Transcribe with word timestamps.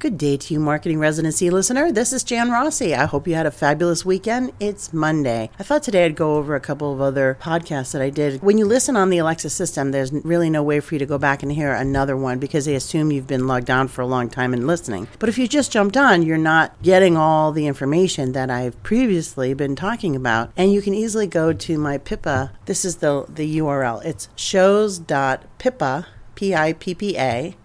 Good 0.00 0.16
day 0.16 0.38
to 0.38 0.54
you, 0.54 0.60
Marketing 0.60 0.98
Residency 0.98 1.50
listener. 1.50 1.92
This 1.92 2.14
is 2.14 2.24
Jan 2.24 2.50
Rossi. 2.50 2.94
I 2.94 3.04
hope 3.04 3.28
you 3.28 3.34
had 3.34 3.44
a 3.44 3.50
fabulous 3.50 4.02
weekend. 4.02 4.50
It's 4.58 4.94
Monday. 4.94 5.50
I 5.58 5.62
thought 5.62 5.82
today 5.82 6.06
I'd 6.06 6.16
go 6.16 6.36
over 6.36 6.54
a 6.54 6.60
couple 6.60 6.90
of 6.90 7.02
other 7.02 7.36
podcasts 7.38 7.92
that 7.92 8.00
I 8.00 8.08
did. 8.08 8.40
When 8.40 8.56
you 8.56 8.64
listen 8.64 8.96
on 8.96 9.10
the 9.10 9.18
Alexa 9.18 9.50
system, 9.50 9.90
there's 9.90 10.10
really 10.10 10.48
no 10.48 10.62
way 10.62 10.80
for 10.80 10.94
you 10.94 10.98
to 11.00 11.04
go 11.04 11.18
back 11.18 11.42
and 11.42 11.52
hear 11.52 11.74
another 11.74 12.16
one 12.16 12.38
because 12.38 12.64
they 12.64 12.74
assume 12.74 13.12
you've 13.12 13.26
been 13.26 13.46
logged 13.46 13.68
on 13.68 13.88
for 13.88 14.00
a 14.00 14.06
long 14.06 14.30
time 14.30 14.54
and 14.54 14.66
listening. 14.66 15.06
But 15.18 15.28
if 15.28 15.36
you 15.36 15.46
just 15.46 15.70
jumped 15.70 15.98
on, 15.98 16.22
you're 16.22 16.38
not 16.38 16.80
getting 16.82 17.18
all 17.18 17.52
the 17.52 17.66
information 17.66 18.32
that 18.32 18.48
I've 18.48 18.82
previously 18.82 19.52
been 19.52 19.76
talking 19.76 20.16
about. 20.16 20.50
And 20.56 20.72
you 20.72 20.80
can 20.80 20.94
easily 20.94 21.26
go 21.26 21.52
to 21.52 21.76
my 21.76 21.98
Pippa. 21.98 22.52
This 22.64 22.86
is 22.86 22.96
the, 22.96 23.26
the 23.28 23.58
URL. 23.58 24.02
It's 24.02 24.30
shows.pippa, 24.34 26.06
P-I-P-P-A, 26.36 27.56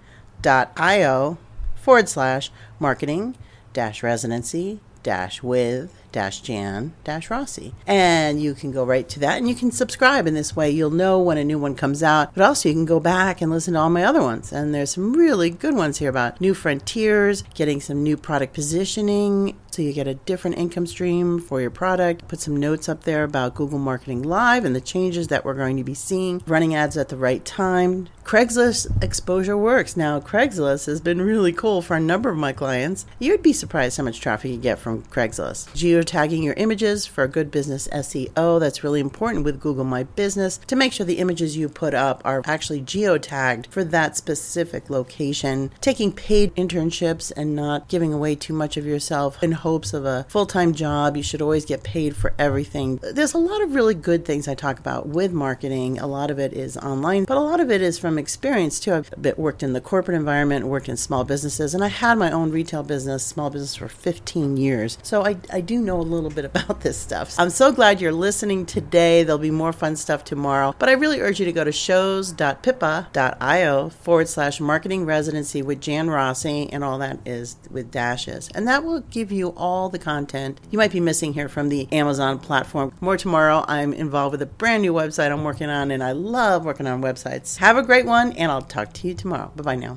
dot 0.41 0.73
I-O 0.75 1.37
forward 1.85 2.09
slash 2.09 2.51
marketing 2.79 3.37
dash 3.71 4.01
residency 4.01 4.79
dash 5.03 5.43
with 5.43 5.93
dash 6.15 6.39
jan 6.39 6.93
dash 7.03 7.29
rossi 7.29 7.73
and 7.85 8.41
you 8.41 8.53
can 8.53 8.71
go 8.71 8.85
right 8.85 9.09
to 9.09 9.19
that 9.19 9.37
and 9.37 9.49
you 9.49 9.53
can 9.53 9.69
subscribe 9.69 10.25
in 10.25 10.33
this 10.33 10.55
way 10.55 10.71
you'll 10.71 10.89
know 10.89 11.19
when 11.19 11.37
a 11.37 11.43
new 11.43 11.59
one 11.59 11.75
comes 11.75 12.01
out 12.01 12.33
but 12.33 12.41
also 12.41 12.69
you 12.69 12.73
can 12.73 12.85
go 12.85 13.01
back 13.01 13.41
and 13.41 13.51
listen 13.51 13.73
to 13.73 13.79
all 13.81 13.89
my 13.89 14.01
other 14.01 14.21
ones 14.21 14.53
and 14.53 14.73
there's 14.73 14.91
some 14.91 15.11
really 15.11 15.49
good 15.49 15.75
ones 15.75 15.97
here 15.97 16.09
about 16.09 16.39
new 16.39 16.53
frontiers 16.53 17.43
getting 17.53 17.81
some 17.81 18.01
new 18.01 18.15
product 18.15 18.53
positioning 18.53 19.53
so 19.75 19.81
you 19.81 19.91
get 19.91 20.07
a 20.07 20.13
different 20.13 20.57
income 20.57 20.87
stream 20.87 21.37
for 21.37 21.59
your 21.59 21.69
product. 21.69 22.29
Put 22.29 22.39
some 22.39 22.55
notes 22.55 22.87
up 22.87 23.03
there 23.03 23.25
about 23.25 23.55
Google 23.55 23.77
Marketing 23.77 24.23
Live 24.23 24.63
and 24.63 24.73
the 24.73 24.79
changes 24.79 25.27
that 25.27 25.43
we're 25.43 25.53
going 25.53 25.75
to 25.75 25.83
be 25.83 25.93
seeing, 25.93 26.41
running 26.47 26.73
ads 26.73 26.95
at 26.95 27.09
the 27.09 27.17
right 27.17 27.43
time. 27.43 28.07
Craigslist 28.23 29.03
exposure 29.03 29.57
works. 29.57 29.97
Now, 29.97 30.21
Craigslist 30.21 30.85
has 30.85 31.01
been 31.01 31.21
really 31.21 31.51
cool 31.51 31.81
for 31.81 31.97
a 31.97 31.99
number 31.99 32.29
of 32.29 32.37
my 32.37 32.53
clients. 32.53 33.05
You'd 33.19 33.43
be 33.43 33.51
surprised 33.51 33.97
how 33.97 34.05
much 34.05 34.21
traffic 34.21 34.49
you 34.49 34.57
get 34.57 34.79
from 34.79 35.03
Craigslist. 35.03 35.67
Geotagging 36.05 36.43
your 36.43 36.53
images 36.53 37.07
for 37.07 37.23
a 37.23 37.27
good 37.27 37.49
business 37.49 37.87
SEO, 37.87 38.59
that's 38.59 38.83
really 38.83 38.99
important 38.99 39.43
with 39.43 39.59
Google 39.59 39.85
My 39.85 40.03
Business 40.03 40.59
to 40.67 40.75
make 40.75 40.93
sure 40.93 41.03
the 41.03 41.17
images 41.17 41.57
you 41.57 41.67
put 41.67 41.95
up 41.95 42.21
are 42.23 42.43
actually 42.45 42.81
geotagged 42.81 43.67
for 43.67 43.83
that 43.83 44.15
specific 44.15 44.91
location. 44.91 45.71
Taking 45.81 46.11
paid 46.11 46.53
internships 46.55 47.31
and 47.35 47.55
not 47.55 47.87
giving 47.87 48.13
away 48.13 48.35
too 48.35 48.53
much 48.53 48.77
of 48.77 48.85
yourself 48.85 49.41
in 49.41 49.53
hopes 49.53 49.93
of 49.93 50.05
a 50.05 50.27
full 50.29 50.45
time 50.45 50.73
job. 50.73 51.17
You 51.17 51.23
should 51.23 51.41
always 51.41 51.65
get 51.65 51.83
paid 51.83 52.15
for 52.15 52.35
everything. 52.37 52.99
There's 53.01 53.33
a 53.33 53.39
lot 53.39 53.63
of 53.63 53.73
really 53.73 53.95
good 53.95 54.25
things 54.25 54.47
I 54.47 54.53
talk 54.53 54.77
about 54.77 55.07
with 55.07 55.33
marketing. 55.33 55.97
A 55.97 56.07
lot 56.07 56.29
of 56.29 56.37
it 56.37 56.53
is 56.53 56.77
online, 56.77 57.23
but 57.25 57.37
a 57.37 57.41
lot 57.41 57.59
of 57.59 57.71
it 57.71 57.81
is 57.81 57.97
from 57.97 58.19
experience 58.19 58.79
too. 58.79 58.93
I've 58.93 59.37
worked 59.37 59.63
in 59.63 59.73
the 59.73 59.81
corporate 59.81 60.17
environment, 60.17 60.67
worked 60.67 60.89
in 60.89 60.97
small 60.97 61.23
businesses, 61.23 61.73
and 61.73 61.83
I 61.83 61.87
had 61.87 62.19
my 62.19 62.29
own 62.29 62.51
retail 62.51 62.83
business, 62.83 63.25
small 63.25 63.49
business 63.49 63.75
for 63.75 63.87
15 63.87 64.57
years. 64.57 64.99
So 65.01 65.25
I, 65.25 65.37
I 65.51 65.61
do 65.61 65.79
know 65.85 65.99
a 65.99 66.01
little 66.01 66.29
bit 66.29 66.45
about 66.45 66.81
this 66.81 66.97
stuff. 66.97 67.35
I'm 67.37 67.49
so 67.49 67.71
glad 67.71 68.01
you're 68.01 68.11
listening 68.11 68.65
today. 68.65 69.23
There'll 69.23 69.37
be 69.37 69.51
more 69.51 69.71
fun 69.71 69.95
stuff 69.95 70.23
tomorrow, 70.23 70.75
but 70.77 70.89
I 70.89 70.93
really 70.93 71.21
urge 71.21 71.39
you 71.39 71.45
to 71.45 71.51
go 71.51 71.63
to 71.63 71.71
shows.pippa.io 71.71 73.89
forward 73.89 74.27
slash 74.27 74.59
marketing 74.59 75.05
residency 75.05 75.61
with 75.61 75.79
Jan 75.79 76.09
Rossi, 76.09 76.69
and 76.71 76.83
all 76.83 76.97
that 76.99 77.19
is 77.25 77.57
with 77.69 77.91
dashes. 77.91 78.49
And 78.55 78.67
that 78.67 78.83
will 78.83 79.01
give 79.01 79.31
you 79.31 79.49
all 79.49 79.89
the 79.89 79.99
content 79.99 80.59
you 80.71 80.77
might 80.77 80.91
be 80.91 80.99
missing 80.99 81.33
here 81.33 81.47
from 81.47 81.69
the 81.69 81.87
Amazon 81.91 82.39
platform. 82.39 82.93
More 82.99 83.17
tomorrow. 83.17 83.63
I'm 83.67 83.93
involved 83.93 84.33
with 84.33 84.41
a 84.41 84.47
brand 84.47 84.81
new 84.81 84.93
website 84.93 85.31
I'm 85.31 85.43
working 85.43 85.69
on, 85.69 85.91
and 85.91 86.03
I 86.03 86.13
love 86.13 86.65
working 86.65 86.87
on 86.87 87.01
websites. 87.01 87.57
Have 87.57 87.77
a 87.77 87.83
great 87.83 88.05
one, 88.05 88.31
and 88.33 88.51
I'll 88.51 88.61
talk 88.61 88.93
to 88.93 89.07
you 89.07 89.13
tomorrow. 89.13 89.51
Bye 89.55 89.63
bye 89.63 89.75
now. 89.75 89.93